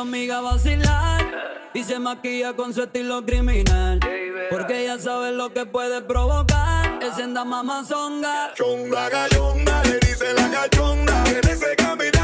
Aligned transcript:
amiga 0.00 0.40
vacilar 0.40 1.70
y 1.74 1.84
se 1.84 1.98
maquilla 1.98 2.54
con 2.54 2.72
su 2.72 2.82
estilo 2.82 3.24
criminal. 3.24 4.00
Porque 4.50 4.84
ella 4.84 4.98
sabe 4.98 5.32
lo 5.32 5.52
que 5.52 5.66
puede 5.66 6.00
provocar. 6.02 7.02
Es 7.02 7.18
en 7.18 7.32
mamazonga. 7.32 8.54
Chonga, 8.54 9.08
gallonga, 9.08 9.82
le 9.84 9.98
dice 10.00 10.32
la 10.34 10.50
cachonga. 10.50 11.24
Tiene 11.24 11.52
ese 11.52 11.76
caminar 11.76 12.17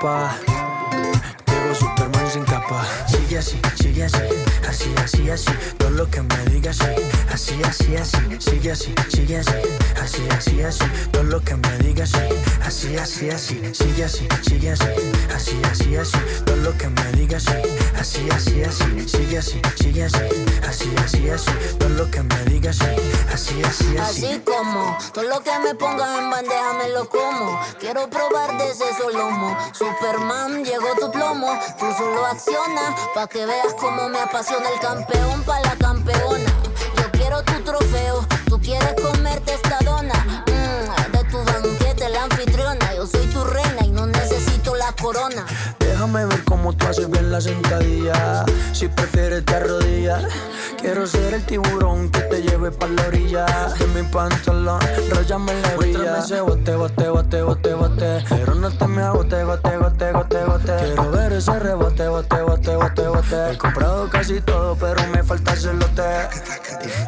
llego 0.00 1.74
Superman 1.74 2.30
sin 2.30 2.44
capa. 2.44 2.86
Sigue 3.06 3.38
así, 3.38 3.60
sigue 3.76 4.04
así, 4.04 4.22
así, 4.68 4.94
así, 5.02 5.30
así. 5.30 5.50
Todo 5.78 5.90
lo 5.90 6.10
que 6.10 6.22
me 6.22 6.44
digas, 6.50 6.76
sí. 6.76 6.84
Así, 7.32 7.60
así, 7.64 7.96
así. 7.96 8.18
Sigue 8.38 8.72
así, 8.72 8.94
sigue 9.08 9.38
así, 9.38 9.52
así, 10.00 10.28
así, 10.30 10.62
así. 10.62 10.84
Todo 11.10 11.24
lo 11.24 11.40
que 11.40 11.56
me 11.56 11.78
digas, 11.78 12.10
sí. 12.10 12.18
Así, 12.62 12.96
así, 12.96 13.30
así. 13.30 13.60
Sigue 13.72 14.04
así, 14.04 14.28
sigue 14.42 14.70
así, 14.72 14.88
así, 15.34 15.60
así, 15.70 15.96
así. 15.96 16.18
Todo 16.44 16.56
lo 16.56 16.76
que 16.76 16.88
me 16.88 17.12
digas, 17.12 17.44
sí. 17.44 17.52
Así, 17.98 18.28
así, 18.30 18.62
así. 18.62 19.08
Sigue 19.08 19.38
así, 19.38 19.60
sigue 19.76 20.04
así, 20.04 20.18
así, 20.68 20.94
así, 21.04 21.30
así. 21.30 21.50
Todo 21.78 21.88
lo 21.90 22.10
que 22.10 22.22
me 22.22 22.44
digas, 22.44 22.76
sí. 22.76 22.86
Así, 23.32 23.62
así, 23.62 23.96
así. 23.96 24.26
Así 24.26 24.40
como 24.40 24.96
todo 25.12 25.24
lo 25.24 25.40
que 25.42 25.58
me 25.60 25.74
pongas 25.74 26.18
en 26.18 26.30
bandeja 26.30 26.72
me 26.74 26.88
lo 26.90 27.08
como. 27.08 27.60
Quiero 27.80 28.08
probar 28.10 28.58
de 28.58 28.70
ese 28.70 28.92
solomo. 28.94 29.56
Superman, 29.72 30.64
llegó 30.64 30.94
tu 31.00 31.10
plomo. 31.10 31.58
Tú 31.78 31.86
solo 31.96 32.26
acciona 32.26 32.94
pa' 33.14 33.26
que 33.28 33.46
veas 33.46 33.74
cómo 33.74 34.08
me 34.08 34.18
apasiona 34.18 34.57
el 34.66 34.80
campeón 34.80 35.42
pa' 35.44 35.60
la 35.60 35.76
campeona. 35.76 36.50
Yo 36.96 37.10
quiero 37.12 37.42
tu 37.44 37.60
trofeo. 37.62 38.26
Tú 38.48 38.60
quieres 38.60 38.94
comerte 39.00 39.54
esta 39.54 39.78
dona. 39.84 40.44
Mm, 40.46 41.12
de 41.12 41.24
tu 41.24 41.38
banquete, 41.44 42.08
la 42.08 42.24
anfitriona. 42.24 42.94
Yo 42.94 43.06
soy 43.06 43.26
tu 43.26 43.44
reina 43.44 43.84
y 43.84 43.90
no 43.90 44.06
necesito 44.06 44.74
la 44.74 44.92
corona. 44.92 45.46
Déjame 46.08 46.24
ver 46.24 46.44
cómo 46.44 46.72
tú 46.72 46.86
haces 46.86 47.10
bien 47.10 47.30
la 47.30 47.38
sentadilla. 47.38 48.46
Si 48.72 48.88
prefieres 48.88 49.44
te 49.44 49.56
arrodillas. 49.56 50.24
Quiero 50.80 51.06
ser 51.06 51.34
el 51.34 51.44
tiburón 51.44 52.08
que 52.08 52.20
te 52.20 52.40
lleve 52.40 52.70
pa' 52.70 52.86
la 52.86 53.08
orilla. 53.08 53.44
De 53.78 53.86
mi 53.88 54.08
pantalón, 54.08 54.80
rayame 55.10 55.52
la. 55.60 55.74
Muéstrame 55.74 56.18
ese 56.18 56.40
bote, 56.40 56.76
bote, 56.76 57.08
bote, 57.10 57.42
bote, 57.42 57.74
bote. 57.74 58.24
Pero 58.28 58.54
no 58.54 58.70
te 58.70 58.86
me 58.86 59.02
agote, 59.02 59.42
gote, 59.42 59.76
gote, 59.76 60.12
gote, 60.12 60.44
gote. 60.44 60.76
Quiero 60.78 61.10
ver 61.10 61.32
ese 61.32 61.58
rebote, 61.58 62.08
bote, 62.08 62.40
bote, 62.40 62.76
bote, 62.76 63.08
bote. 63.08 63.52
He 63.52 63.58
comprado 63.58 64.08
casi 64.08 64.40
todo, 64.40 64.76
pero 64.76 65.04
me 65.08 65.22
falta 65.22 65.52
el 65.52 65.58
celote. 65.58 66.02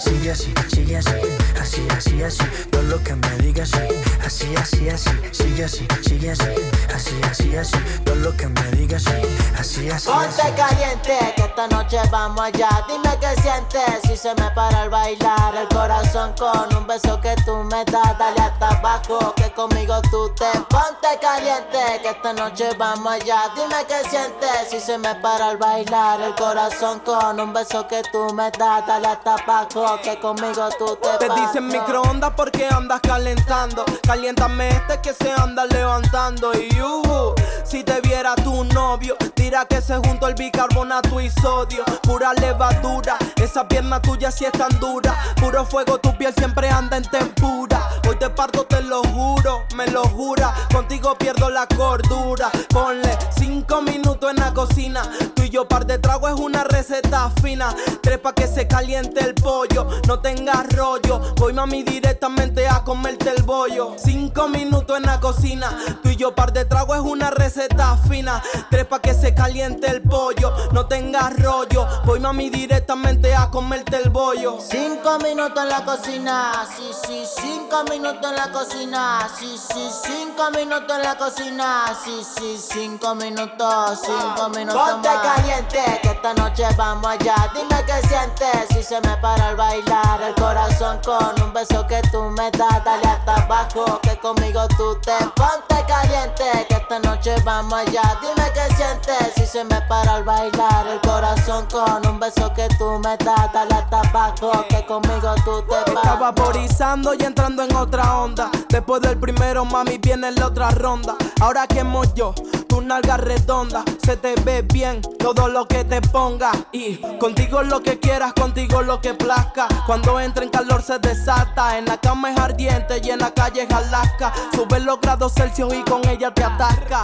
Sigue 0.00 0.32
así, 0.32 0.52
sigue 0.68 0.96
así, 0.96 1.14
así, 1.60 1.86
así, 1.96 2.22
así. 2.24 2.44
Todo 2.70 2.82
lo 2.82 3.02
que 3.04 3.14
me 3.14 3.36
digas, 3.38 3.70
sí. 3.70 3.78
Así, 4.26 4.54
así, 4.56 4.88
así. 4.88 5.10
Sigue 5.30 5.64
así, 5.64 5.86
sigue 6.02 6.32
así, 6.32 6.50
así, 6.92 7.20
así, 7.30 7.56
así. 7.56 7.78
Todo 8.04 8.16
lo 8.16 8.36
que 8.36 8.48
me 8.48 8.70
digas, 8.72 8.89
sí. 8.98 9.40
Así, 9.58 9.90
así, 9.90 9.90
así. 9.90 10.08
Ponte 10.08 10.54
caliente, 10.54 11.34
que 11.36 11.42
esta 11.42 11.66
noche 11.68 11.98
vamos 12.10 12.40
allá. 12.40 12.68
Dime 12.88 13.18
qué 13.20 13.40
sientes 13.42 14.00
si 14.04 14.16
se 14.16 14.34
me 14.34 14.50
para 14.52 14.82
al 14.82 14.90
bailar 14.90 15.54
el 15.54 15.68
corazón 15.68 16.32
con 16.38 16.74
un 16.74 16.86
beso 16.86 17.20
que 17.20 17.34
tú 17.44 17.56
me 17.64 17.84
das. 17.84 18.18
Dale 18.18 18.40
hasta 18.40 18.68
abajo, 18.68 19.34
que 19.36 19.52
conmigo 19.52 20.00
tú 20.10 20.32
te 20.34 20.50
ponte 20.70 21.08
caliente, 21.20 22.00
que 22.02 22.08
esta 22.08 22.32
noche 22.32 22.70
vamos 22.78 23.12
allá. 23.12 23.50
Dime 23.54 23.84
qué 23.86 24.08
sientes 24.08 24.70
si 24.70 24.80
se 24.80 24.96
me 24.96 25.14
para 25.16 25.48
al 25.48 25.56
bailar 25.58 26.20
el 26.22 26.34
corazón 26.34 27.00
con 27.00 27.38
un 27.38 27.52
beso 27.52 27.86
que 27.86 28.02
tú 28.10 28.32
me 28.32 28.50
das. 28.52 28.86
Dale 28.86 29.08
hasta 29.08 29.34
abajo, 29.34 29.98
que 30.02 30.18
conmigo 30.20 30.68
tú 30.78 30.96
te 30.96 31.26
Te 31.26 31.34
dicen 31.34 31.68
microondas 31.68 32.32
porque 32.36 32.66
andas 32.66 33.00
calentando. 33.02 33.84
Caliéntame 34.06 34.68
este 34.68 35.00
que 35.02 35.12
se 35.12 35.30
anda 35.32 35.66
levantando. 35.66 36.52
Y 36.54 36.80
uh, 36.80 37.34
si 37.64 37.84
te 37.84 38.00
viera 38.00 38.34
tu 38.36 38.64
novio, 38.75 39.16
dirá 39.36 39.64
que 39.64 39.81
se 39.81 39.97
juntó 39.97 40.28
el 40.28 40.34
bicarbonato 40.34 41.20
y 41.20 41.31
sodio. 41.31 41.84
Pura 42.03 42.32
levadura, 42.34 43.16
esa 43.42 43.66
pierna 43.66 44.00
tuya 44.00 44.31
sí 44.31 44.44
es 44.44 44.53
tan 44.53 44.78
dura. 44.81 45.16
Puro 45.36 45.64
fuego, 45.64 45.98
tu 45.98 46.16
piel 46.16 46.34
siempre 46.34 46.69
anda 46.69 46.97
en 46.97 47.04
tempura. 47.04 47.88
Hoy 48.08 48.16
te 48.16 48.31
parto, 48.31 48.64
te 48.64 48.82
lo 48.82 49.03
juro, 49.03 49.62
me 49.76 49.86
lo 49.88 50.03
jura. 50.04 50.54
Contigo 50.72 51.16
pierdo 51.16 51.50
la 51.50 51.66
cordura. 51.66 52.50
Ponle 52.69 53.16
cinco 53.36 53.82
minutos 53.82 54.31
en 54.31 54.36
la 54.36 54.53
cocina. 54.53 55.02
Tú 55.34 55.42
y 55.42 55.50
yo 55.50 55.69
par 55.69 55.87
de 55.87 55.98
trago 55.98 56.28
es 56.28 56.34
una 56.34 56.64
receta 56.64 57.31
fina. 57.42 57.75
Tres 58.02 58.19
pa' 58.19 58.34
que 58.34 58.47
se 58.47 58.66
caliente 58.66 59.20
el 59.20 59.34
pollo. 59.34 59.87
No 60.06 60.20
tengas 60.20 60.69
rollo. 60.75 61.20
Voy 61.37 61.52
mami 61.52 61.82
directamente 61.82 62.69
a 62.69 62.82
comerte 62.84 63.31
el 63.37 63.42
bollo. 63.42 63.94
Cinco 63.97 64.48
minutos 64.48 64.97
en 64.97 65.04
la 65.04 65.20
cocina. 65.20 65.76
Tú 66.02 66.08
y 66.08 66.16
yo 66.16 66.34
par 66.34 66.52
de 66.52 66.64
trago 66.64 66.94
es 66.94 67.00
una 67.00 67.31
receta 67.31 67.97
fina. 68.08 68.42
Tres 68.69 68.87
pa' 68.87 69.00
que 69.00 69.15
se 69.15 69.34
caliente 69.34 69.88
el 69.88 70.03
pollo. 70.03 70.53
No 70.72 70.87
tengas 70.87 71.37
rollo. 71.43 71.87
Voy 72.04 72.21
mami 72.21 72.50
directamente 72.50 73.34
a 73.34 73.50
comerte 73.50 73.97
el 73.97 74.10
bollo. 74.10 74.59
Cinco 74.60 75.19
minutos 75.19 75.62
en 75.62 75.69
la 75.69 75.84
cocina, 75.84 76.53
sí, 76.76 76.91
sí, 77.04 77.25
cinco 77.37 77.84
minutos 77.91 78.31
en 78.31 78.37
la 78.37 78.53
cocina, 78.53 79.28
sí, 79.38 79.56
sí, 79.56 79.91
cinco 80.04 80.50
minutos 80.50 80.97
en 80.97 81.03
la 81.03 81.16
cocina, 81.16 81.84
sí, 82.04 82.22
sí, 82.37 82.59
cinco 82.59 83.15
minutos, 83.15 84.00
cinco 84.04 84.49
minutos 84.50 84.91
Ponte 84.91 85.09
caliente, 85.09 86.00
que 86.03 86.09
esta 86.09 86.34
noche 86.34 86.66
vamos 86.76 87.06
allá. 87.06 87.34
Dime 87.54 87.84
qué 87.87 88.09
sientes 88.09 88.69
si 88.70 88.82
se 88.82 89.00
me 89.00 89.16
para 89.19 89.49
al 89.49 89.56
bailar 89.56 90.22
el 90.22 90.34
corazón 90.34 91.00
con 91.04 91.43
un 91.43 91.53
beso 91.53 91.87
que 91.87 92.00
tú 92.10 92.22
me 92.22 92.50
das. 92.53 92.84
Dale 92.84 93.06
hasta 93.06 93.34
abajo, 93.34 94.00
que 94.03 94.16
conmigo 94.19 94.66
tú 94.76 94.99
te 95.00 95.16
ponte 95.34 95.84
caliente, 95.87 96.66
que 96.69 96.75
esta 96.75 96.99
noche 97.00 97.34
vamos 97.44 97.75
allá. 97.75 98.19
Dime 98.20 98.50
qué 98.55 98.75
sientes 98.77 99.34
si 99.37 99.47
se 99.47 99.65
me 99.65 99.81
para 99.83 100.15
al 100.16 100.25
bailar 100.25 100.87
el 100.88 101.00
corazón 101.00 101.66
con 101.71 102.06
un 102.06 102.19
beso 102.21 102.53
que 102.55 102.69
tú 102.78 102.99
me 102.99 103.16
das. 103.19 103.53
Dale 103.53 103.75
hasta 103.75 104.00
abajo, 104.00 104.65
que 104.69 104.84
conmigo 104.87 105.34
tú 105.44 105.62
te 105.69 105.78
Está 105.91 106.03
vas. 106.15 106.21
vaporizando 106.21 107.15
y 107.15 107.22
entrando 107.22 107.62
en 107.62 107.75
otra 107.75 108.19
onda. 108.19 108.50
Después 108.69 109.03
del 109.03 109.19
primero, 109.19 109.65
mami, 109.65 109.99
viene 109.99 110.31
la 110.33 110.47
otra 110.47 110.71
ronda. 110.71 111.16
Ahora 111.41 111.66
que 111.66 111.84
yo, 112.15 112.34
tu 112.70 112.81
nalga 112.81 113.16
redonda. 113.16 113.84
Se 114.03 114.16
te 114.16 114.34
ve 114.42 114.62
bien 114.62 115.03
todo 115.19 115.48
lo 115.48 115.66
que 115.66 115.84
te 115.84 116.00
ponga. 116.00 116.53
Y 116.72 116.97
contigo 117.19 117.62
lo 117.62 117.82
que 117.82 117.98
quieras, 117.98 118.32
contigo 118.32 118.81
lo 118.82 119.00
que 119.00 119.12
plazca. 119.12 119.66
Cuando 119.86 120.19
entra 120.20 120.44
en 120.44 120.50
calor 120.50 120.82
se 120.82 120.98
desata. 120.98 121.76
En 121.76 121.84
la 121.84 121.98
cama 121.98 122.32
es 122.32 122.38
ardiente 122.38 123.00
y 123.03 123.10
en 123.10 123.19
la 123.19 123.32
calle 123.32 123.62
es 123.62 123.70
Alaska. 123.70 124.32
Sube 124.54 124.81
los 124.81 125.00
grados 125.00 125.34
Celsius 125.34 125.75
y 125.75 125.82
con 125.82 126.08
ella 126.08 126.32
te 126.32 126.44
ataca. 126.44 127.03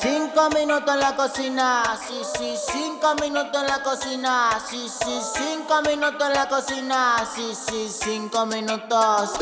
Cinco 0.00 0.50
minutos 0.50 0.94
en 0.94 1.00
la 1.00 1.16
cocina, 1.16 1.82
sí, 2.06 2.20
sí, 2.36 2.54
cinco 2.72 3.14
minutos 3.20 3.60
en 3.60 3.66
la 3.66 3.82
cocina, 3.82 4.50
sí, 4.70 4.86
sí, 4.88 5.20
cinco 5.34 5.82
minutos 5.82 6.28
en 6.28 6.34
la 6.34 6.48
cocina, 6.48 7.16
sí, 7.34 7.52
sí, 7.54 7.88
cinco 7.90 8.46
minutos. 8.46 9.32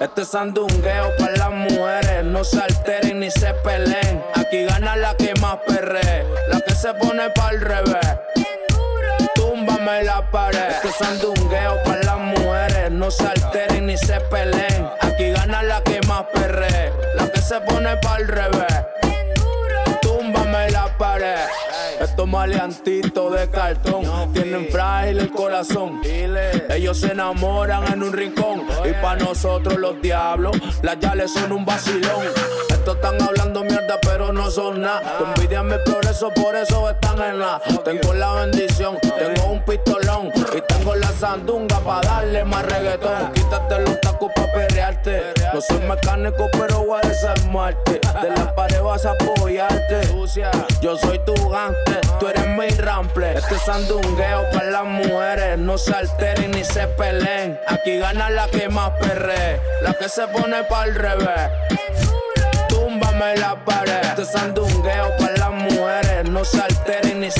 Este 0.00 0.22
es 0.22 0.28
sandungueo 0.28 1.10
para 1.18 1.36
las 1.36 1.50
mujeres, 1.50 2.24
no 2.24 2.44
se 2.44 2.60
alteren 2.60 3.18
ni 3.18 3.30
se 3.30 3.52
peleen. 3.54 4.24
Aquí 4.36 4.57
gana 4.64 4.96
la 4.96 5.16
que 5.16 5.34
más 5.40 5.58
perre, 5.66 6.24
la 6.48 6.60
que 6.60 6.74
se 6.74 6.92
pone 6.94 7.30
para 7.30 7.50
el 7.50 7.60
revés. 7.60 8.06
Túmbame 9.34 10.02
la 10.04 10.30
pared. 10.30 10.76
Es 10.84 10.94
sandungueo 10.96 11.82
para 11.84 12.02
las 12.02 12.18
mujeres, 12.18 12.90
no 12.90 13.10
se 13.10 13.26
alteren 13.26 13.86
ni 13.86 13.96
se 13.96 14.20
peleen. 14.20 14.88
Aquí 15.00 15.30
gana 15.30 15.62
la 15.62 15.82
que 15.82 16.00
más 16.06 16.24
perre, 16.32 16.92
la 17.14 17.30
que 17.30 17.40
se 17.40 17.60
pone 17.60 17.96
para 17.98 18.16
el 18.18 18.28
revés. 18.28 18.84
Túmbame 20.00 20.70
la 20.70 20.86
pared. 20.96 21.38
Estos 22.18 22.30
maleantitos 22.30 23.32
de 23.32 23.48
cartón 23.48 24.32
tienen 24.32 24.66
frágil 24.72 25.20
el 25.20 25.30
corazón. 25.30 26.00
Ellos 26.68 26.98
se 26.98 27.12
enamoran 27.12 27.92
en 27.92 28.02
un 28.02 28.12
rincón. 28.12 28.66
Y 28.84 28.92
pa' 29.00 29.14
nosotros 29.14 29.78
los 29.78 30.02
diablos, 30.02 30.56
las 30.82 30.98
yales 30.98 31.32
son 31.32 31.52
un 31.52 31.64
vacilón. 31.64 32.24
Estos 32.70 32.96
están 32.96 33.22
hablando 33.22 33.62
mierda, 33.62 34.00
pero 34.02 34.32
no 34.32 34.50
son 34.50 34.80
nada. 34.80 35.16
Tu 35.16 35.26
envidia 35.26 35.62
me 35.62 35.78
progreso, 35.78 36.30
por 36.34 36.56
eso 36.56 36.90
están 36.90 37.22
en 37.22 37.38
la. 37.38 37.62
Tengo 37.84 38.12
la 38.12 38.34
bendición, 38.34 38.98
tengo 39.00 39.52
un 39.52 39.64
pistolón. 39.64 40.32
Y 40.56 40.60
tengo 40.62 40.96
la 40.96 41.12
sandunga 41.12 41.78
para 41.78 42.00
darle 42.00 42.44
más 42.44 42.66
reggaetón. 42.66 43.32
Quítate 43.32 43.78
los 43.78 44.00
tacos 44.00 44.32
pa' 44.34 44.50
perrearte. 44.52 45.34
No 45.54 45.60
soy 45.60 45.78
mecánico, 45.86 46.48
pero 46.50 46.84
voy 46.84 46.98
a 47.00 47.06
desarmarte. 47.06 48.00
De 48.22 48.30
la 48.30 48.52
pared 48.56 48.82
vas 48.82 49.06
a 49.06 49.12
apoyarte. 49.12 50.00
Yo 50.80 50.96
soy 50.96 51.18
tu 51.24 51.34
gante, 51.48 52.00
tú 52.18 52.28
eres 52.28 52.46
mi 52.48 52.68
rample. 52.68 53.38
Este 53.38 53.54
es 53.54 53.62
sandungueo 53.62 54.44
para 54.52 54.70
las 54.70 54.84
mujeres. 54.84 55.58
No 55.58 55.78
se 55.78 55.94
alteren 55.94 56.50
ni 56.50 56.64
se 56.64 56.86
peleen. 56.88 57.58
Aquí 57.66 57.98
gana 57.98 58.30
la 58.30 58.48
que 58.48 58.68
más 58.68 58.90
perre. 58.98 59.60
La 59.82 59.94
que 59.94 60.08
se 60.08 60.26
pone 60.28 60.64
para 60.64 60.84
el 60.86 60.94
revés. 60.94 61.50
Túmbame 62.68 63.36
la 63.36 63.56
pared. 63.64 64.00
Este 64.02 64.22
es 64.22 64.32
sandungueo 64.32 65.16
para 65.18 65.36
las 65.36 65.52
mujeres. 65.52 66.28
No 66.28 66.44
se 66.44 66.60
alteren 66.60 67.20
ni 67.20 67.30
se 67.30 67.37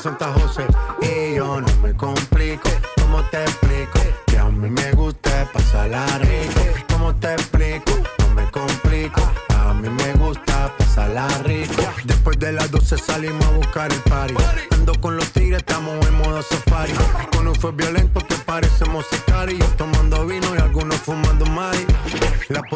Presenta 0.00 0.32
José. 0.32 0.64
Y 1.02 1.34
yo 1.34 1.60
no 1.60 1.66
me 1.82 1.92
complico, 1.92 2.70
¿cómo 3.00 3.20
te 3.32 3.42
explico? 3.42 3.98
Que 4.28 4.38
a 4.38 4.44
mí 4.44 4.70
me 4.70 4.92
gusta 4.92 5.50
pasarla 5.52 6.06
rico. 6.18 6.60
¿Cómo 6.92 7.12
te 7.16 7.32
explico? 7.32 7.90
No 8.20 8.30
me 8.32 8.48
complico, 8.48 9.20
a 9.56 9.74
mí 9.74 9.88
me 9.88 10.12
gusta 10.12 10.72
pasarla 10.78 11.26
rico. 11.42 11.82
Después 12.04 12.38
de 12.38 12.52
las 12.52 12.70
12 12.70 12.96
salimos 12.96 13.44
a 13.44 13.50
buscar 13.50 13.92
el 13.92 14.00
party. 14.02 14.34
Ando 14.70 14.92
con 15.00 15.16
los 15.16 15.32
tigres, 15.32 15.58
estamos 15.66 16.06
en 16.06 16.14
modo 16.14 16.42
safari. 16.42 16.92
Con 17.36 17.48
un 17.48 17.56
fue 17.56 17.72
violento 17.72 17.97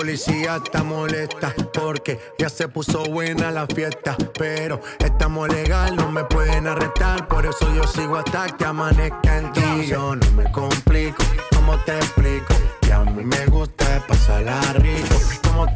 policía 0.02 0.56
está 0.56 0.82
molesta 0.82 1.54
porque 1.72 2.19
ya 2.37 2.49
se 2.49 2.66
puso 2.66 3.04
buena 3.04 3.52
la 3.52 3.69
fiesta. 3.69 4.16
Pero 4.37 4.81
estamos 4.99 5.49
legal, 5.49 5.94
no 5.94 6.10
me 6.10 6.25
pueden 6.25 6.66
arrestar. 6.66 7.28
Por 7.28 7.46
eso 7.46 7.72
yo 7.72 7.84
sigo 7.84 8.16
hasta 8.16 8.46
que 8.56 8.64
amanezca 8.64 9.38
en 9.38 9.52
ti. 9.52 9.87
Yo 9.87 10.16
no 10.16 10.32
me 10.32 10.50
complico, 10.50 11.22
¿cómo 11.54 11.78
te 11.84 11.96
explico? 11.99 12.52
Que 12.81 12.93
a 12.93 13.04
mí 13.04 13.25
me 13.25 13.46
gusta 13.46 14.04
pasarla 14.08 14.60
rico. 14.72 15.14
¿Cómo 15.44 15.72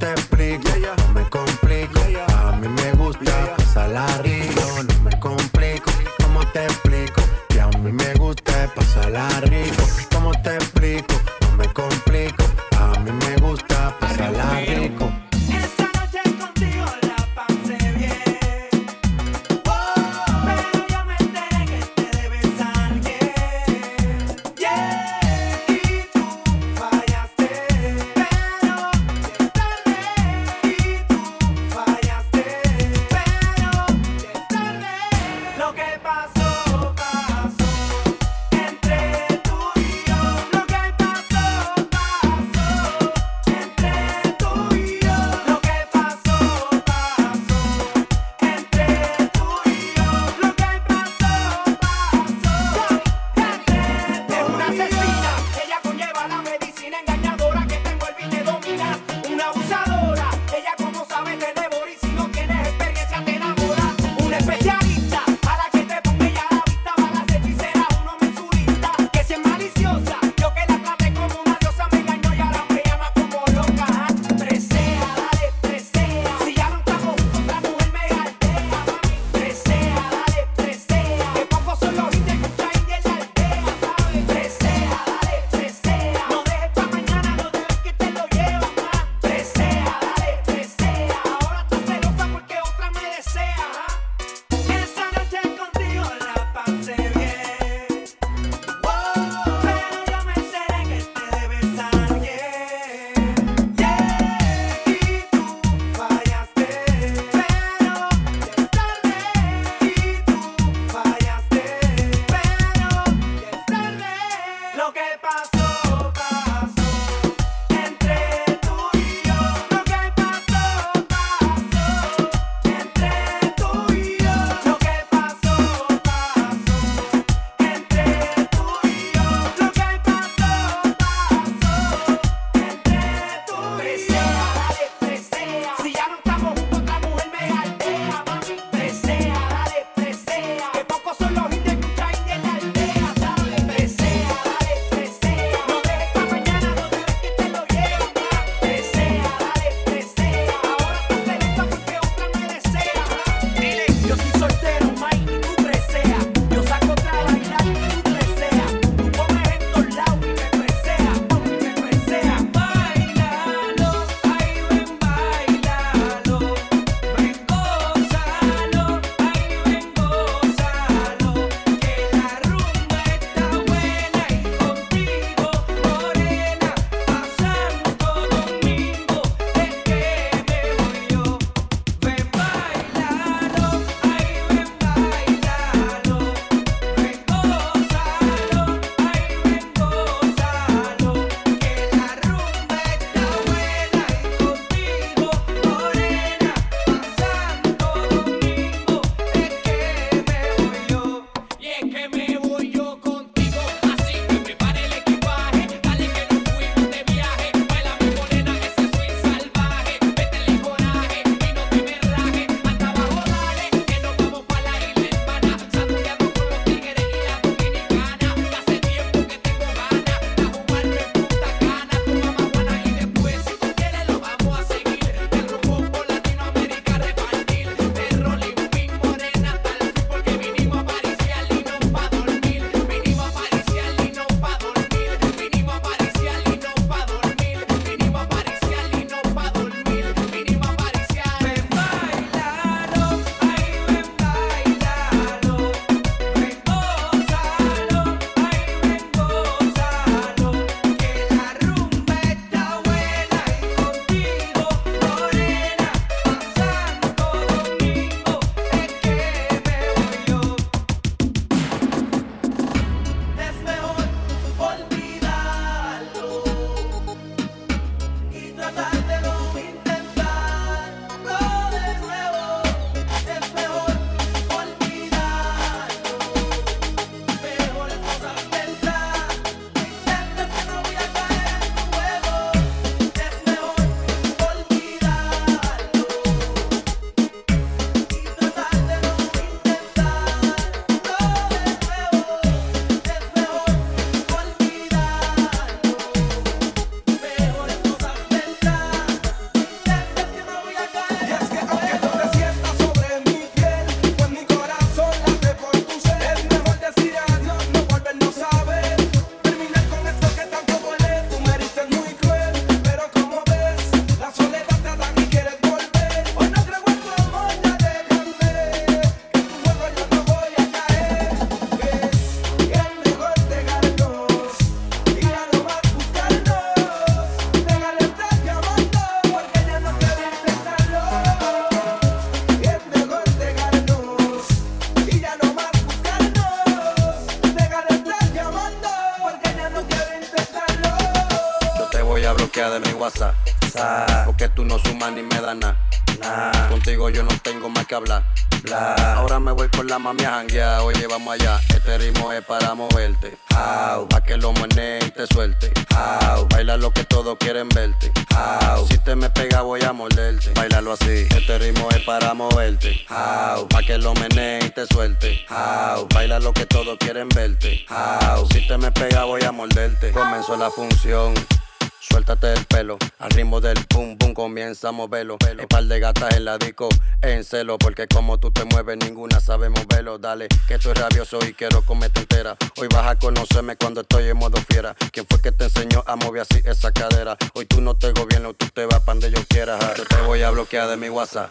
moverlo. 375.06 375.36
El 375.40 375.66
par 375.68 375.84
de 375.84 376.00
gatas 376.00 376.34
en 376.36 376.44
la 376.44 376.58
disco, 376.58 376.88
en 377.22 377.44
celo, 377.44 377.78
porque 377.78 378.06
como 378.08 378.38
tú 378.38 378.50
te 378.50 378.64
mueves, 378.64 378.96
ninguna 378.98 379.40
sabe 379.40 379.68
moverlo. 379.68 380.18
Dale, 380.18 380.48
que 380.66 380.74
estoy 380.74 380.94
rabioso 380.94 381.38
y 381.46 381.54
quiero 381.54 381.82
comerte 381.82 382.20
entera. 382.20 382.56
Hoy 382.76 382.88
vas 382.92 383.06
a 383.06 383.16
conocerme 383.16 383.76
cuando 383.76 384.00
estoy 384.00 384.28
en 384.28 384.36
modo 384.36 384.60
fiera. 384.68 384.94
¿Quién 385.12 385.26
fue 385.28 385.40
que 385.40 385.52
te 385.52 385.64
enseñó 385.64 386.02
a 386.06 386.16
mover 386.16 386.42
así 386.42 386.60
esa 386.64 386.90
cadera? 386.92 387.36
Hoy 387.54 387.66
tú 387.66 387.80
no 387.80 387.94
te 387.94 388.10
gobierno, 388.12 388.54
tú 388.54 388.66
te 388.74 388.84
vas 388.86 389.00
pa' 389.00 389.12
donde 389.12 389.30
yo 389.30 389.40
quiera. 389.48 389.78
ja. 389.78 389.94
Yo 389.96 390.04
te 390.04 390.16
voy 390.22 390.42
a 390.42 390.50
bloquear 390.50 390.88
de 390.88 390.96
mi 390.96 391.08
WhatsApp, 391.08 391.50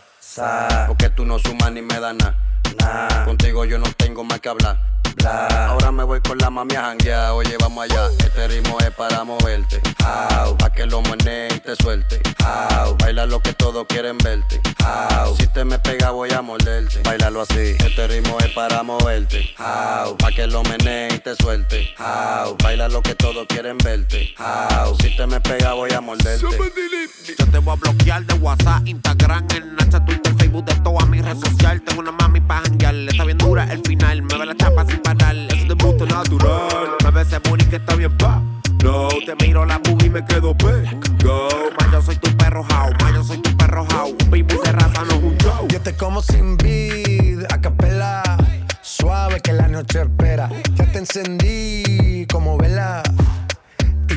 porque 0.88 1.10
tú 1.10 1.26
no 1.26 1.40
sumas 1.40 1.72
ni 1.72 1.82
me 1.82 2.00
das 2.00 2.16
nada. 2.16 3.24
Contigo 3.26 3.64
yo 3.66 3.80
no 3.80 3.92
tengo 3.94 4.24
más 4.24 4.40
que 4.42 4.50
hablar. 4.50 4.95
Ahora 5.24 5.92
me 5.92 6.04
voy 6.04 6.20
con 6.22 6.38
la 6.38 6.50
mami 6.50 6.76
a 6.76 6.82
janguear. 6.84 7.32
Oye, 7.32 7.56
vamos 7.60 7.84
allá. 7.86 8.08
Este 8.20 8.48
ritmo 8.48 8.78
es 8.80 8.92
para 8.92 9.24
moverte. 9.24 9.82
Pa' 9.98 10.72
que 10.74 10.86
lo 10.86 11.02
maneje 11.02 11.56
y 11.56 11.60
te 11.60 11.76
suelte. 11.76 12.22
Baila 13.00 13.26
lo 13.26 13.40
que 13.40 13.54
todos 13.54 13.86
quieren 13.88 14.18
verte. 14.18 14.62
Si 15.38 15.48
te 15.48 15.66
me 15.66 15.80
pega, 15.80 16.12
voy 16.12 16.32
a 16.32 16.42
morderte. 16.42 17.02
Bailalo 17.04 17.42
así. 17.42 17.76
Este 17.80 18.08
ritmo 18.08 18.38
es 18.40 18.52
para 18.52 18.84
moverte. 18.84 19.54
Pa' 19.58 20.32
que 20.36 20.48
lo 20.48 20.64
meneje 20.64 21.16
y 21.16 21.20
te 21.20 21.36
suelte. 21.36 21.94
Baila 22.64 22.90
lo 22.90 23.02
que 23.02 23.16
todos 23.16 23.46
quieren 23.48 23.78
verte. 23.78 24.36
Si 25.02 25.16
te 25.16 25.28
me 25.28 25.40
pega, 25.42 25.74
voy 25.74 25.92
a 25.92 26.02
morderte. 26.02 26.46
Yo 27.38 27.46
te 27.48 27.58
voy 27.60 27.74
a 27.74 27.76
bloquear 27.78 28.24
de 28.26 28.34
WhatsApp, 28.36 28.88
Instagram, 28.88 29.48
el 29.56 29.64
Snapchat, 29.64 30.06
Twitter, 30.06 30.36
De 30.62 30.74
todas 30.76 31.08
mis 31.10 31.24
redes 31.24 31.40
sociales. 31.40 31.84
Tengo 31.86 32.02
una 32.02 32.12
mami 32.14 32.40
pa' 32.40 32.62
janguear, 32.64 32.96
está 32.96 33.26
bien 33.26 33.38
dura 33.38 33.66
el 33.72 33.82
final. 33.86 34.22
Me 34.22 34.38
ve 34.38 34.46
la 34.46 34.56
chapa 34.56 34.86
sin 34.86 35.00
parar, 35.00 35.36
es 35.36 35.68
de 35.68 35.74
gusto 35.74 36.06
natural. 36.06 36.96
Me 37.04 37.12
ve 37.12 37.22
ese 37.22 37.40
booty 37.40 37.66
que 37.66 37.76
está 37.76 37.96
bien 37.96 38.16
pa' 38.18 38.42
No, 38.84 39.10
te 39.26 39.36
miro 39.44 39.66
la 39.66 39.80
movie 39.80 40.08
y 40.08 40.10
me 40.12 40.24
quedo 40.26 40.56
pe 40.56 40.84
Go, 41.24 41.50
ma, 41.80 41.92
yo 41.92 42.02
soy 42.02 42.16
tu 42.18 42.30
perro 42.38 42.62
how, 42.62 43.14
yo 43.14 43.24
soy 43.24 43.38
tu 43.40 43.58
perro 43.58 43.86
how. 43.92 44.10
Un 44.10 44.30
baby 44.30 44.44
de 44.64 44.72
raza 44.72 45.04
no 45.10 45.18
un 45.18 45.38
show. 45.38 45.68
Yo 45.68 45.82
te 45.82 45.96
como 45.96 46.22
sin 46.22 46.56
vid, 46.58 47.44
a 47.52 47.60
capela. 47.60 48.22
Suave 48.82 49.42
que 49.42 49.54
la 49.54 49.68
noche 49.68 50.02
espera. 50.02 50.50
Ya 50.76 50.86
te 50.92 51.00
encendí 51.00 52.28
como 52.32 52.58
vela. 52.58 53.04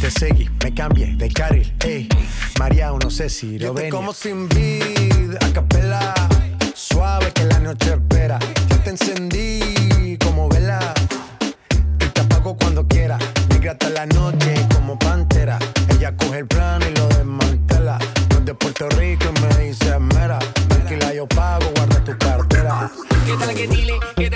Te 0.00 0.10
seguí, 0.10 0.48
me 0.62 0.74
cambié 0.74 1.16
de 1.16 1.28
carril, 1.30 1.72
ey. 1.84 2.08
María, 2.58 2.90
no 3.02 3.10
sé 3.10 3.30
si 3.30 3.58
lo 3.58 3.72
ven. 3.72 3.90
como 3.90 4.12
sin 4.12 4.48
vid, 4.48 5.34
a 5.40 5.52
capela. 5.52 6.14
Suave 6.74 7.32
que 7.32 7.44
la 7.44 7.58
noche 7.60 7.94
espera. 7.94 8.38
Ya 8.68 8.76
te 8.84 8.90
encendí 8.90 10.18
como 10.22 10.48
vela. 10.48 10.94
Y 11.40 12.08
te 12.08 12.20
apago 12.20 12.56
cuando 12.56 12.86
quiera. 12.86 13.18
Negra 13.48 13.72
hasta 13.72 13.88
la 13.88 14.06
noche 14.06 14.54
como 14.74 14.98
pantera. 14.98 15.58
Ella 15.88 16.14
coge 16.16 16.40
el 16.40 16.46
plano 16.46 16.84
y 16.86 16.94
lo 16.94 17.08
desmantela. 17.08 17.98
No 18.30 18.38
es 18.38 18.44
de 18.44 18.54
Puerto 18.54 18.88
Rico 18.90 19.24
y 19.34 19.40
me 19.40 19.64
dice 19.68 19.98
mera. 19.98 20.38
Tranquila, 20.68 21.14
yo 21.14 21.26
pago, 21.26 21.70
guarda 21.74 22.04
tu 22.04 22.16
cartera. 22.18 22.90
¿Qué 23.24 23.32
tal 23.32 23.54
que 23.54 23.66
dile? 23.66 23.94
¿Qué 24.16 24.30
tal 24.30 24.35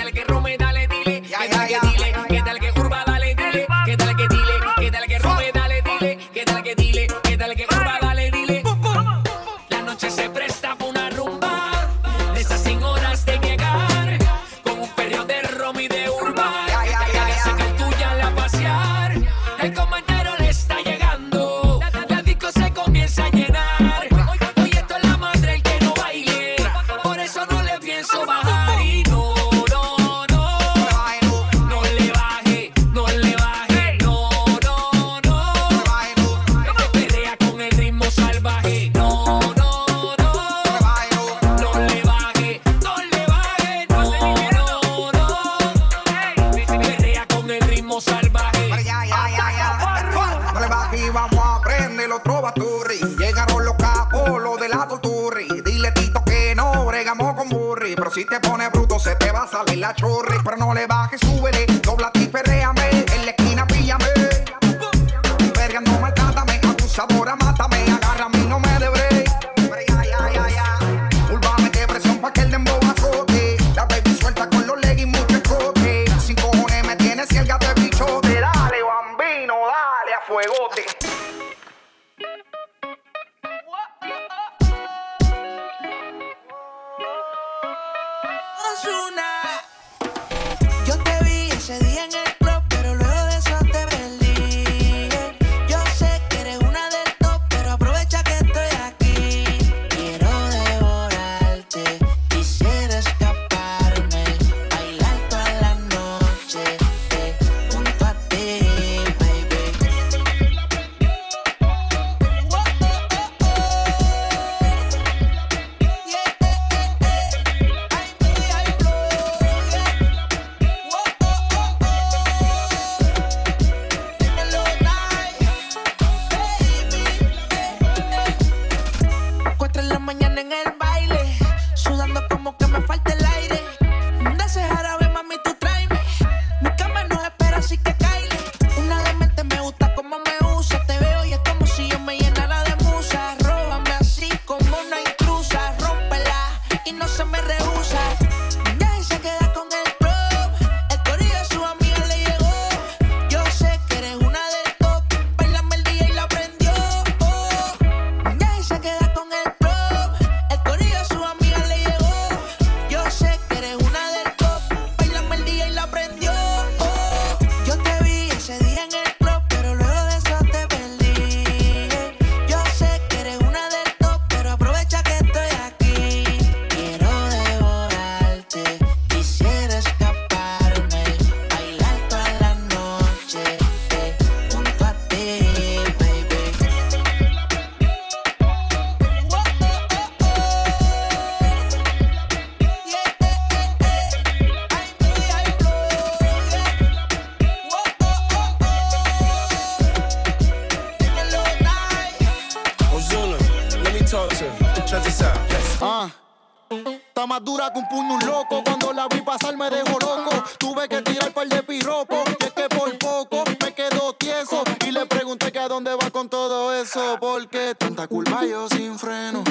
dura 207.61 207.73
que 207.73 207.79
un 207.79 207.87
puño 207.87 208.15
un 208.15 208.25
loco. 208.25 208.63
Cuando 208.63 208.93
la 208.93 209.07
vi 209.07 209.21
pasar 209.21 209.55
me 209.57 209.69
dejó 209.69 209.99
loco. 209.99 210.43
Tuve 210.57 210.87
que 210.87 211.01
tirar 211.01 211.27
el 211.27 211.33
par 211.33 211.47
de 211.47 211.63
piropos. 211.63 212.23
Y 212.39 212.43
es 212.43 212.51
que 212.51 212.69
por 212.69 212.97
poco 212.97 213.43
me 213.61 213.73
quedo 213.73 214.13
tieso. 214.13 214.63
Y 214.85 214.91
le 214.91 215.05
pregunté 215.05 215.51
que 215.51 215.59
a 215.59 215.67
dónde 215.67 215.93
va 215.95 216.09
con 216.11 216.29
todo 216.29 216.73
eso. 216.73 217.17
Porque 217.19 217.75
tanta 217.75 218.07
culpa 218.07 218.45
yo 218.45 218.67
sin 218.69 218.97
freno. 218.97 219.43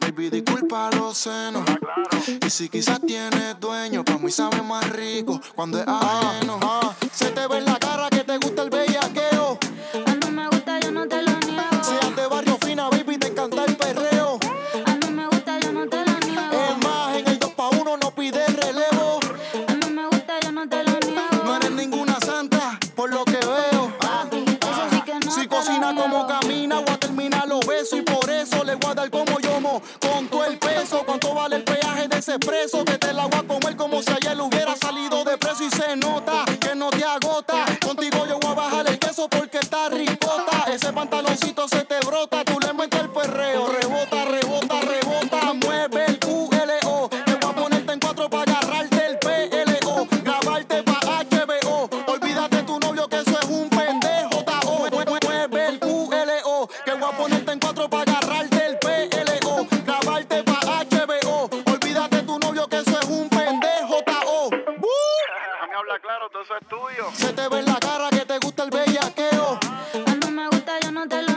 Baby, 0.00 0.30
disculpa 0.30 0.90
los 0.92 1.16
senos. 1.18 1.64
Y 2.44 2.50
si 2.50 2.68
quizás 2.68 3.00
tienes 3.00 3.58
dueño, 3.58 4.04
pa' 4.04 4.18
mí 4.18 4.30
sabe 4.30 4.62
más 4.62 4.88
rico 4.90 5.40
cuando 5.54 5.80
es 5.80 5.86
ajeno. 5.86 6.58
Ah, 6.62 6.94
se 7.12 7.30
te 7.30 7.46
ve 7.46 7.58
en 7.58 7.64
la 7.64 7.78
habla 65.82 65.98
claro, 65.98 66.30
todo 66.30 66.42
eso 66.42 66.54
es 66.60 66.68
tuyo. 66.68 67.10
Se 67.14 67.32
te 67.32 67.48
ve 67.48 67.58
en 67.58 67.66
la 67.66 67.78
cara 67.80 68.08
que 68.10 68.24
te 68.24 68.38
gusta 68.38 68.62
el 68.64 68.70
bellaqueo. 68.70 69.58
Cuando 70.04 70.30
me 70.30 70.48
gusta 70.48 70.78
yo 70.80 70.92
no 70.92 71.08
te 71.08 71.22
lo 71.22 71.31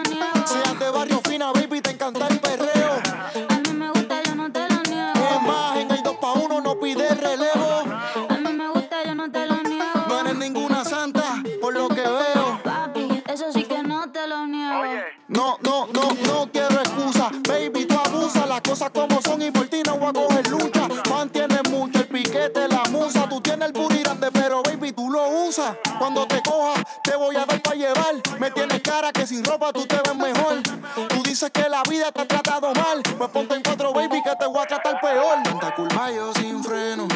Cuando 26.05 26.27
te 26.27 26.39
coja, 26.43 26.83
te 27.03 27.15
voy 27.15 27.35
a 27.35 27.47
dar 27.47 27.59
para 27.63 27.75
llevar. 27.75 28.13
Me 28.37 28.51
tienes 28.51 28.79
cara 28.81 29.11
que 29.11 29.25
sin 29.25 29.43
ropa 29.43 29.73
tú 29.73 29.87
te 29.87 29.95
ves 29.95 30.15
mejor. 30.15 30.61
Tú 31.09 31.23
dices 31.23 31.49
que 31.49 31.67
la 31.67 31.81
vida 31.89 32.11
te 32.11 32.21
ha 32.21 32.27
tratado 32.27 32.71
mal. 32.75 33.01
Pues 33.17 33.29
ponte 33.31 33.55
en 33.55 33.63
cuatro, 33.63 33.91
baby, 33.91 34.21
que 34.21 34.35
te 34.35 34.45
voy 34.45 34.61
a 34.61 34.67
tratar 34.67 35.01
peor. 35.01 35.41
Tanta 35.41 35.73
culpa 35.73 36.11
yo 36.11 36.31
sin 36.35 36.63
freno. 36.63 37.07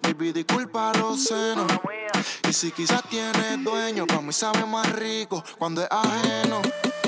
Baby, 0.00 0.32
disculpa 0.32 0.94
los 0.94 1.22
senos. 1.22 1.70
Y 2.48 2.54
si 2.54 2.72
quizás 2.72 3.02
tienes 3.10 3.62
dueño, 3.62 4.06
para 4.06 4.22
mí 4.22 4.32
sabe 4.32 4.64
más 4.64 4.90
rico 4.92 5.44
cuando 5.58 5.82
es 5.82 5.88
ajeno. 5.90 6.62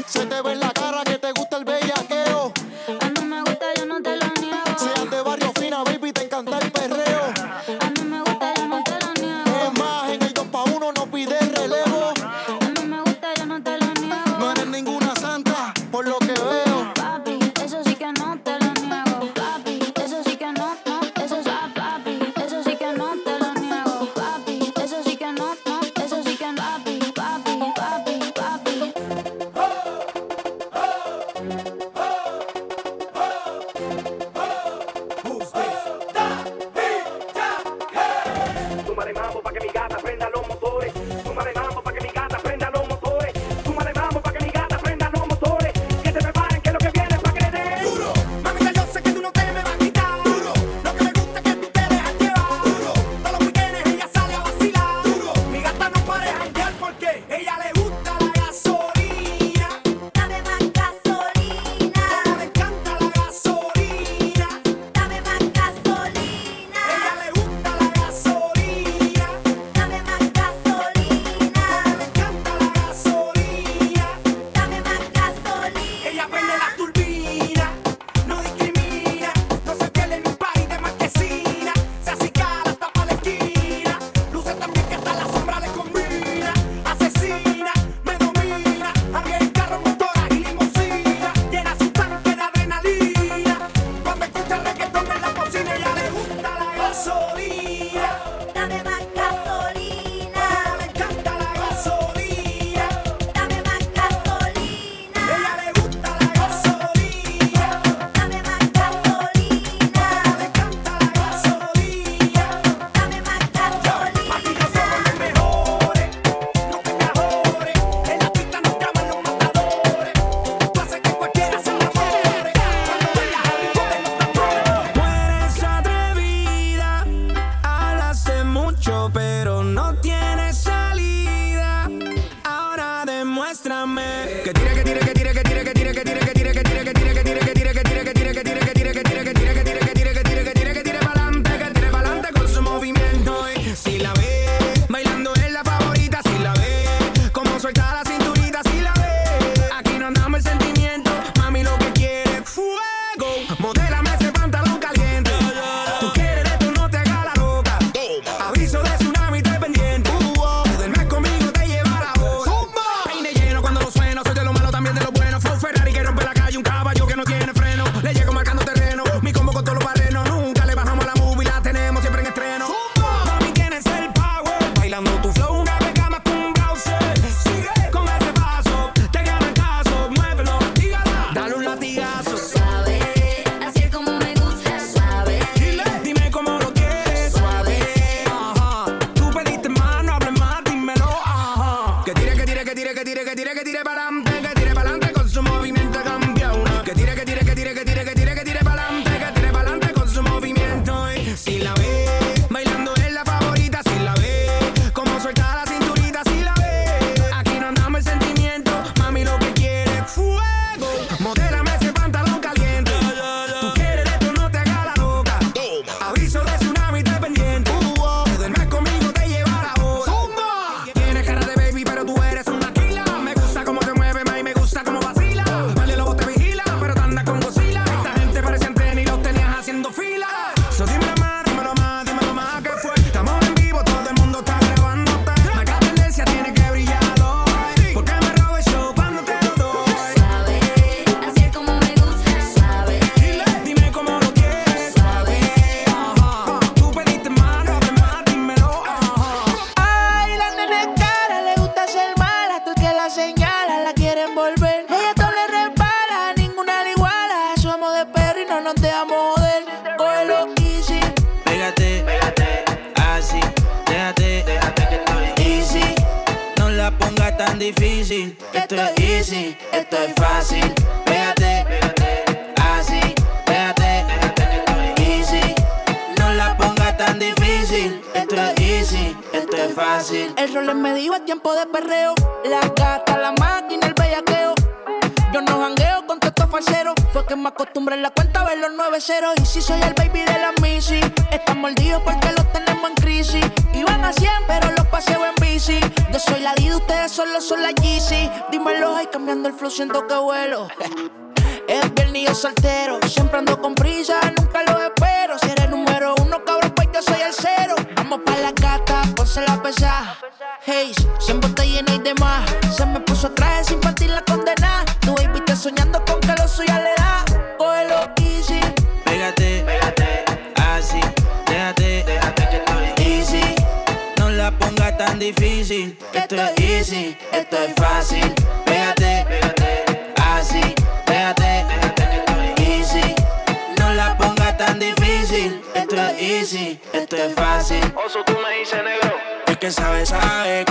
Se 0.06 0.26
te 0.26 0.42
ve 0.42 0.52
en 0.52 0.60
la 0.60 0.70
cara 0.70 1.02
que 1.02 1.16
te 1.16 1.25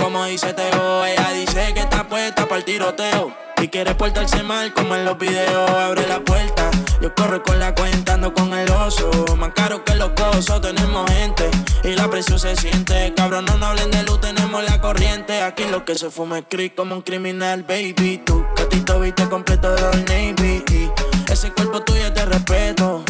como 0.00 0.24
dice 0.24 0.52
Teo. 0.52 1.04
Ella 1.04 1.30
dice 1.32 1.74
que 1.74 1.80
está 1.80 2.08
puesta 2.08 2.46
para 2.46 2.58
el 2.58 2.64
tiroteo. 2.64 3.32
y 3.62 3.68
quiere 3.68 3.94
portarse 3.94 4.42
mal, 4.42 4.72
como 4.74 4.94
en 4.94 5.04
los 5.04 5.16
videos, 5.18 5.70
abre 5.70 6.06
la 6.06 6.20
puerta. 6.20 6.70
Yo 7.00 7.14
corro 7.14 7.42
con 7.42 7.58
la 7.58 7.74
cuenta, 7.74 8.14
ando 8.14 8.32
con 8.32 8.52
el 8.52 8.70
oso. 8.70 9.10
Más 9.36 9.52
caro 9.54 9.84
que 9.84 9.94
los 9.94 10.10
cosos, 10.10 10.60
tenemos 10.60 11.10
gente. 11.10 11.50
Y 11.84 11.94
la 11.94 12.08
presión 12.08 12.38
se 12.38 12.54
siente. 12.56 13.12
Cabrón, 13.16 13.44
no, 13.46 13.56
no 13.56 13.66
hablen 13.66 13.90
de 13.90 14.02
luz, 14.02 14.20
tenemos 14.20 14.62
la 14.64 14.80
corriente. 14.80 15.42
Aquí 15.42 15.64
lo 15.64 15.84
que 15.84 15.94
se 15.94 16.10
fuma 16.10 16.38
es 16.38 16.44
cric 16.48 16.74
como 16.74 16.94
un 16.96 17.02
criminal, 17.02 17.62
baby. 17.62 18.22
Tú, 18.24 18.44
catito, 18.54 19.00
viste 19.00 19.28
completo 19.28 19.74
de 19.74 19.80
los 19.80 19.96
Navy. 19.96 20.92
Ese 21.30 21.50
cuerpo 21.52 21.82
tuyo 21.82 22.12
te 22.12 22.24
respeto. 22.24 23.04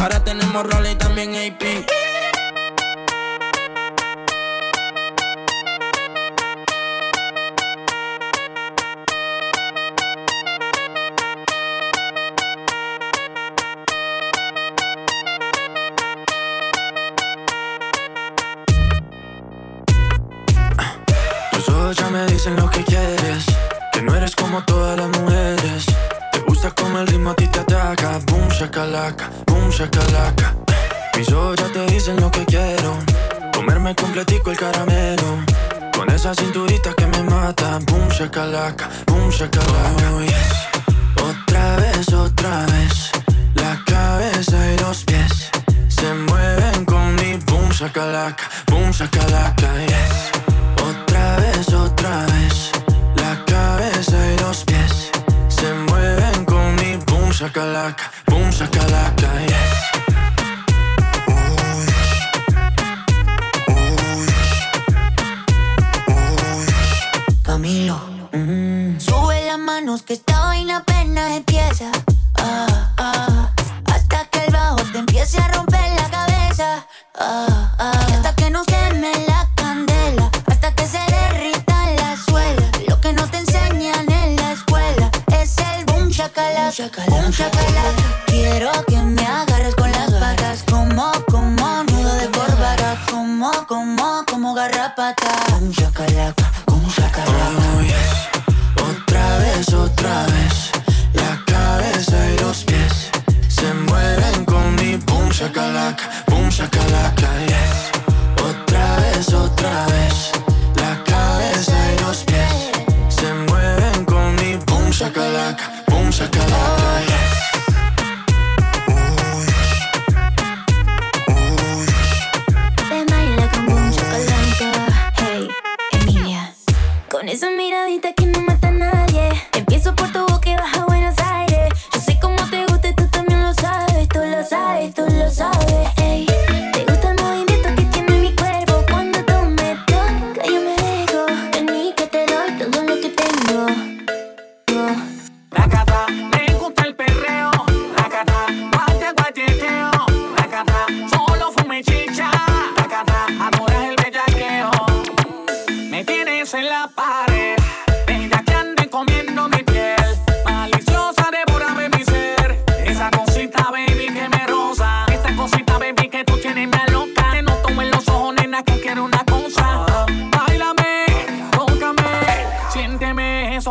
Ahora 0.00 0.22
tenemos 0.24 0.66
rol 0.66 0.86
y 0.86 0.94
también 0.96 1.34
AP. 1.34 1.99
lo 22.56 22.68
que 22.70 22.84
quieres. 22.84 23.44
Que 23.92 24.02
no 24.02 24.14
eres 24.14 24.34
como 24.34 24.62
todas 24.64 24.98
las 24.98 25.08
mujeres. 25.18 25.86
Te 26.32 26.38
gusta 26.40 26.70
como 26.70 26.98
el 26.98 27.06
ritmo 27.06 27.30
a 27.30 27.34
ti 27.34 27.46
te 27.46 27.60
ataca. 27.60 28.18
Boom, 28.26 28.48
shakalaka, 28.48 29.30
boom, 29.46 29.70
shakalaka. 29.70 30.54
Mis 31.16 31.30
ojos 31.32 31.56
ya 31.56 31.68
te 31.68 31.86
dicen 31.86 32.20
lo 32.20 32.30
que 32.30 32.44
quiero. 32.46 32.96
Comerme 33.54 33.94
completico 33.94 34.50
el 34.50 34.56
caramelo. 34.56 35.44
Con 35.94 36.10
esa 36.10 36.34
cinturita 36.34 36.94
que 36.94 37.06
me 37.06 37.22
mata. 37.22 37.78
Boom, 37.86 38.08
shakalaka, 38.08 38.88
boom, 39.06 39.30
shakalaka. 39.30 40.12
Oh, 40.14 40.22
yes. 40.22 40.70
Otra 41.16 41.76
vez, 41.76 42.12
otra 42.12 42.66
vez. 42.66 43.10
La 43.54 43.82
cabeza 43.84 44.72
y 44.72 44.78
los 44.78 45.04
pies 45.04 45.50
se 45.88 46.14
mueven 46.14 46.84
con 46.86 47.14
mi 47.16 47.36
boom, 47.46 47.68
shakalaka, 47.70 48.44
boom, 48.68 48.90
shakalaka, 48.90 49.68
yes 49.86 50.39
shakalaka, 57.40 58.04
boom 58.26 58.50
shakalaka, 58.52 59.28
yes. 59.48 59.90
Oh 61.28 61.82
yes, 61.88 62.20
oh 66.08 66.20
yes, 66.20 66.44
oh 66.44 66.60
yes. 66.68 67.42
Camilo, 67.42 67.98
mm. 68.32 69.00
sube 69.00 69.46
las 69.46 69.58
manos 69.58 70.02
que 70.02 70.12
esta 70.12 70.38
vaina 70.40 70.76
apenas 70.78 71.30
empieza. 71.32 71.90
Ah, 72.38 72.92
ah. 72.98 73.50
Hasta 73.86 74.24
que 74.26 74.44
el 74.44 74.52
bajo 74.52 74.82
te 74.92 74.98
empiece 74.98 75.38
a 75.40 75.48
romper 75.48 75.80
la 75.96 76.10
cabeza. 76.10 76.86
Ah. 77.18 77.59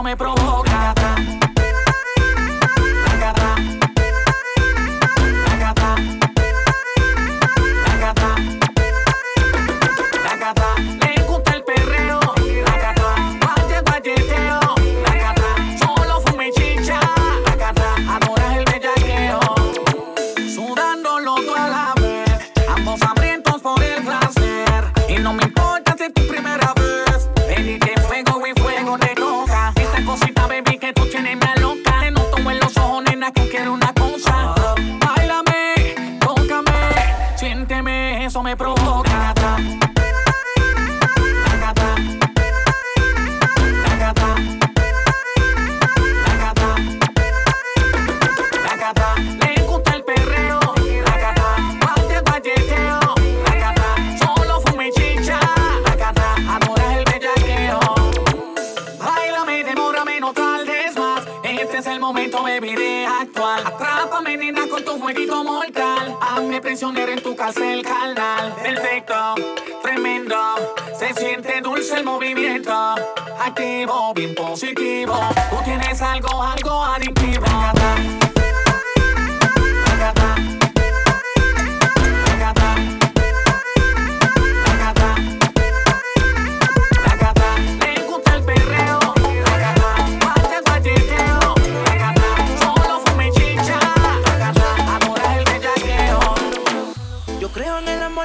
ми 0.10 0.15
про 0.15 0.38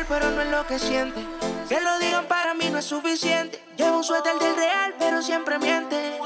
pero 0.09 0.31
no 0.31 0.43
es 0.43 0.51
lo 0.51 0.67
que 0.67 0.79
siente. 0.79 1.21
Que 1.69 1.81
lo 1.81 1.99
digan 1.99 2.27
para 2.27 2.55
mí 2.55 2.69
no 2.71 2.79
es 2.79 2.85
suficiente. 2.85 3.63
Llevo 3.77 3.99
un 3.99 4.05
suéter 4.05 4.37
del 4.39 4.57
real, 4.57 4.95
pero 4.99 5.23
siempre 5.23 5.59
miente. 5.59 6.19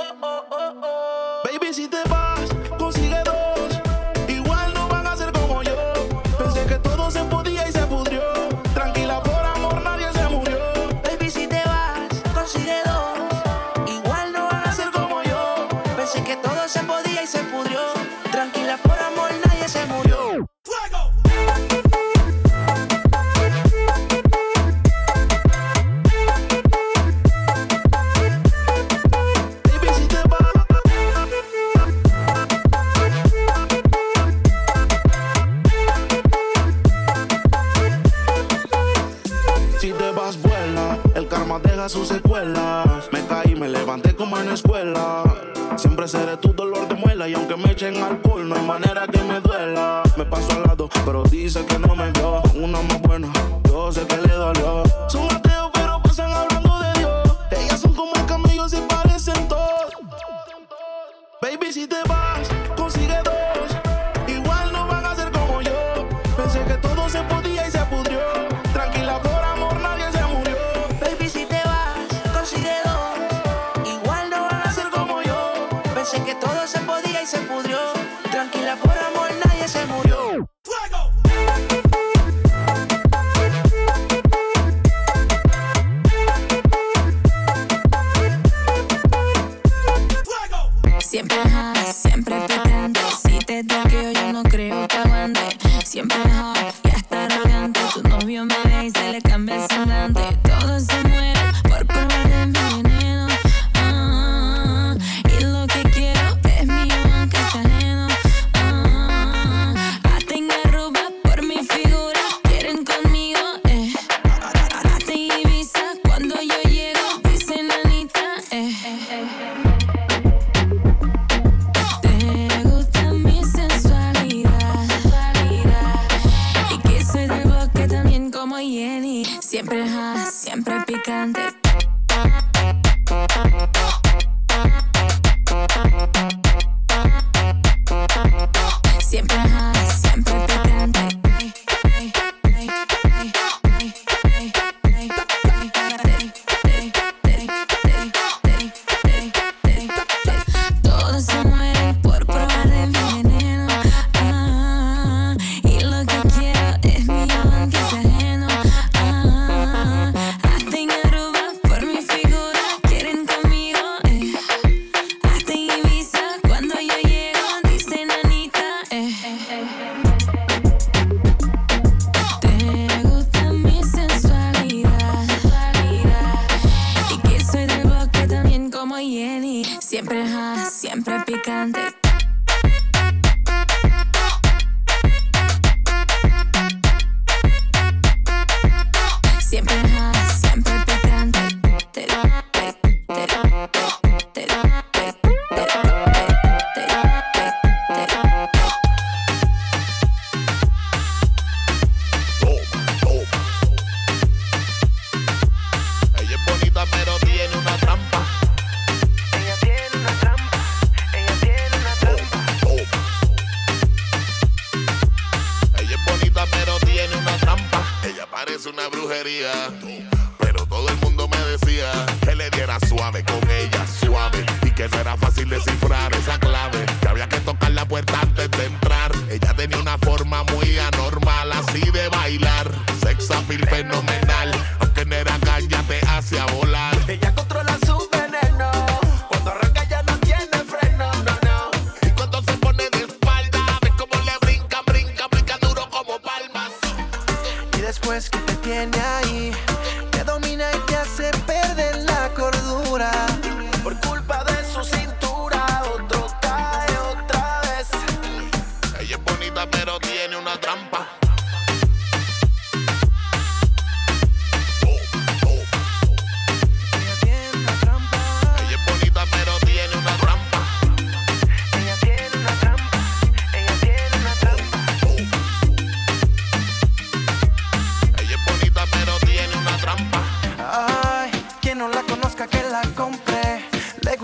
Baby, 1.44 1.74
si 1.74 1.88
te 1.88 2.02
vas. 2.08 2.57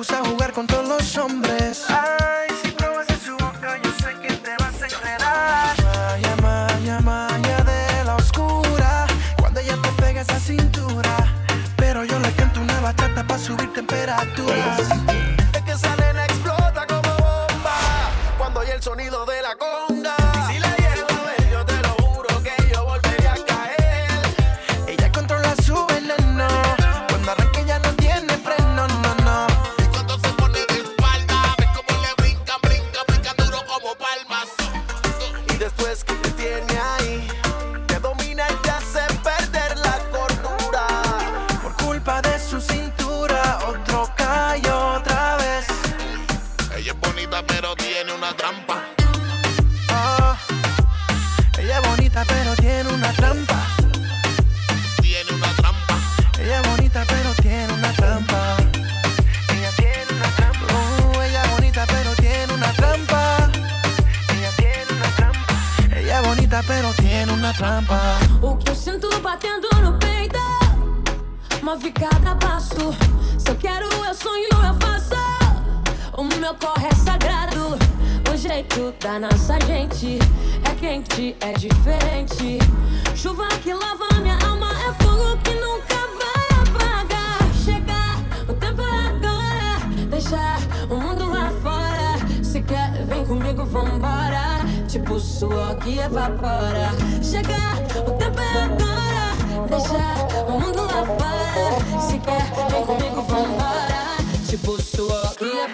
gusta 0.07 0.23
jugar 0.29 0.53
con 0.53 0.67
todos 0.67 0.87
los 0.87 1.17
hombres. 1.17 1.87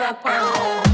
give 0.01 0.24
up. 0.26 0.89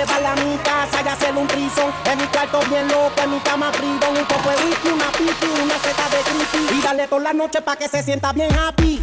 llevarla 0.00 0.32
a 0.32 0.36
mi 0.36 0.56
casa 0.58 1.02
y 1.04 1.08
hacer 1.08 1.36
un 1.36 1.46
trison. 1.46 1.92
En 2.10 2.18
mi 2.18 2.26
cuarto 2.26 2.60
bien 2.70 2.88
loco, 2.88 3.22
en 3.22 3.30
mi 3.30 3.40
cama 3.40 3.70
frío. 3.72 3.90
Un 3.90 4.26
poco 4.26 4.50
de 4.50 4.64
whisky, 4.64 4.88
una 4.88 5.10
pipi, 5.12 5.46
una 5.62 5.74
seta 5.78 6.08
de 6.08 6.20
creepy. 6.22 6.78
Y 6.78 6.82
dale 6.82 7.06
toda 7.06 7.22
la 7.22 7.32
noche 7.32 7.60
pa' 7.60 7.76
que 7.76 7.88
se 7.88 8.02
sienta 8.02 8.32
bien 8.32 8.50
happy. 8.54 9.00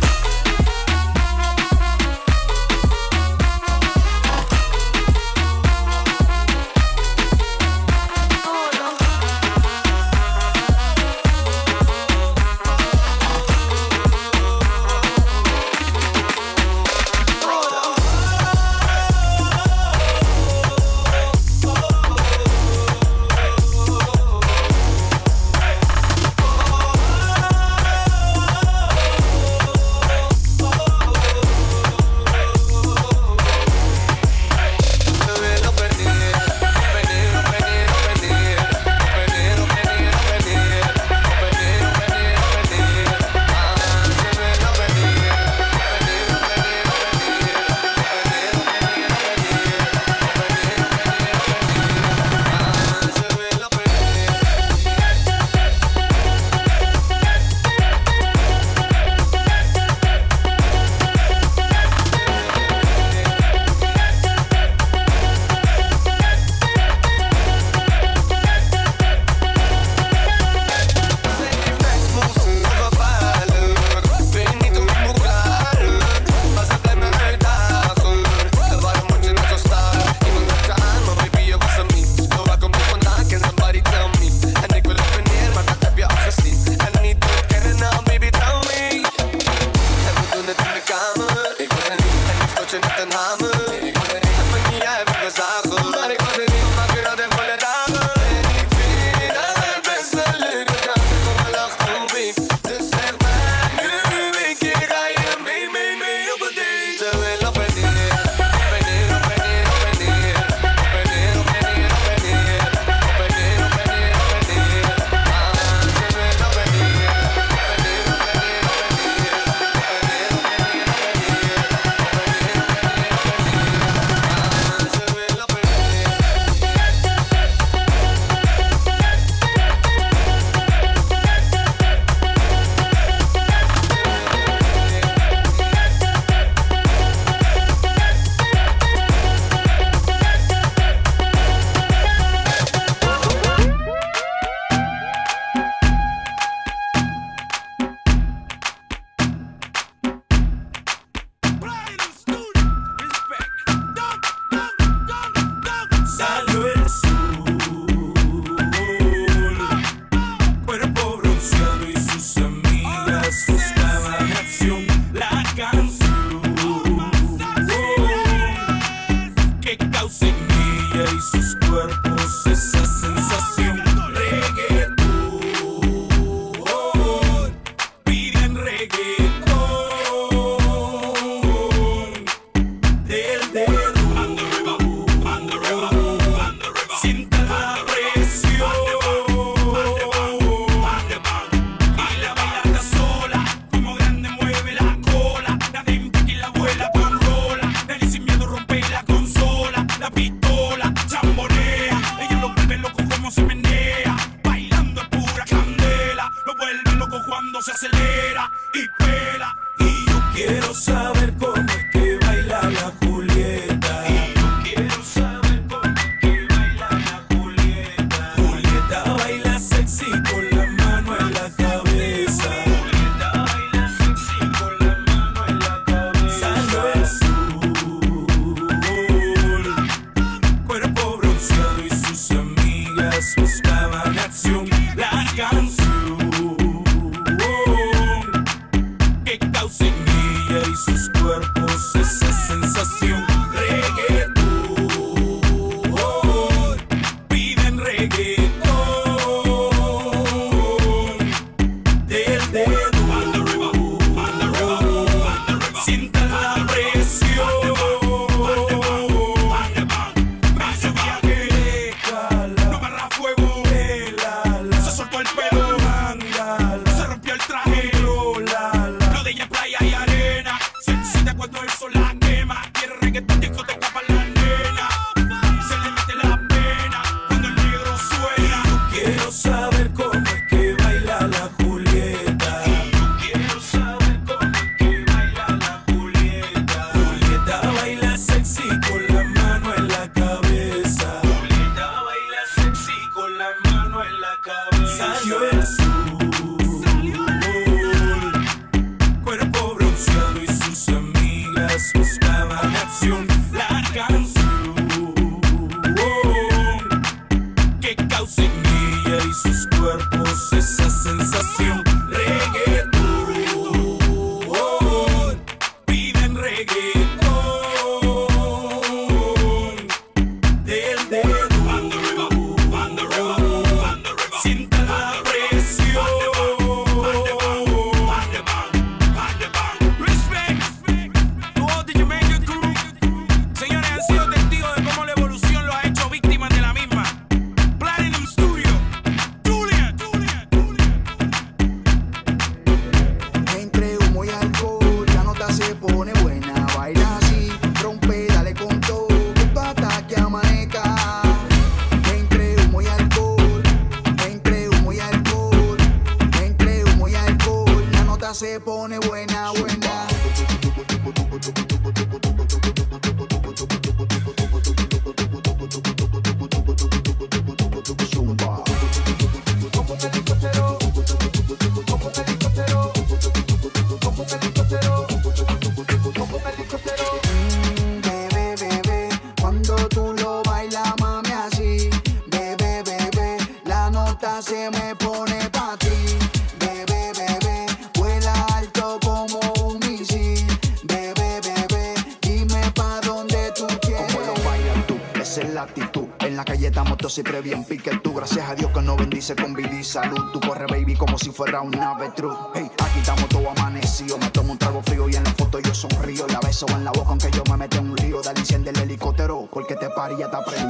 salud. 399.83 400.31
Tú 400.31 400.39
corre, 400.39 400.65
baby, 400.67 400.95
como 400.95 401.17
si 401.17 401.31
fuera 401.31 401.61
un 401.61 401.75
avestruz. 401.75 402.35
Hey, 402.53 402.69
aquí 402.79 402.99
estamos 402.99 403.27
todo 403.29 403.49
amanecido. 403.49 404.17
Me 404.17 404.29
tomo 404.29 404.53
un 404.53 404.57
trago 404.57 404.81
frío 404.83 405.09
y 405.09 405.15
en 405.15 405.23
la 405.23 405.31
foto 405.31 405.59
yo 405.59 405.73
sonrío. 405.73 406.27
La 406.27 406.39
beso 406.39 406.65
en 406.69 406.83
la 406.83 406.91
boca 406.91 407.09
aunque 407.09 407.31
yo 407.31 407.43
me 407.49 407.57
mete 407.57 407.79
un 407.79 407.95
lío. 407.95 408.21
Dale, 408.21 408.39
enciende 408.39 408.71
el 408.71 408.79
helicóptero 408.79 409.47
porque 409.51 409.75
te 409.75 409.89
paría, 409.89 410.29
te 410.29 410.35
aprendí. 410.35 410.66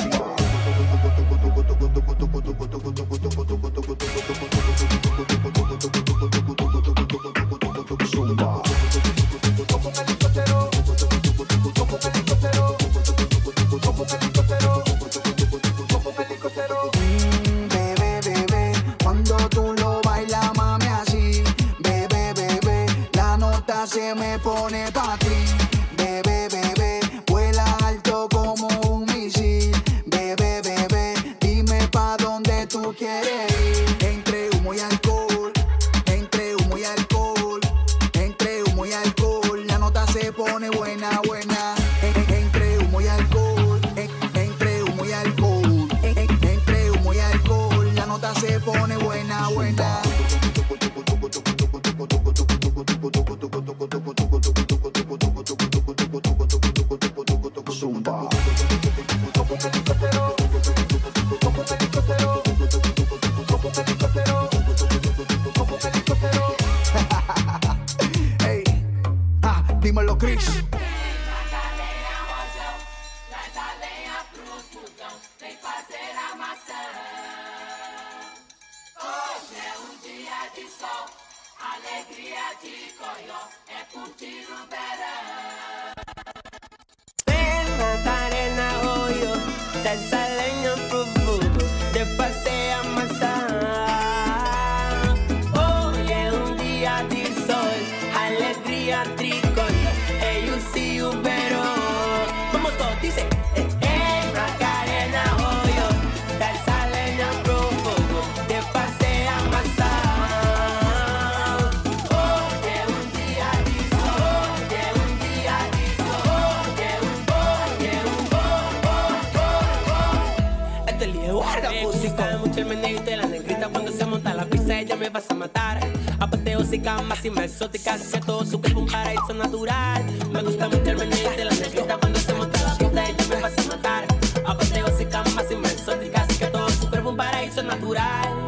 para 137.18 137.44
isso 137.44 137.60
é 137.60 137.64
natural. 137.64 138.47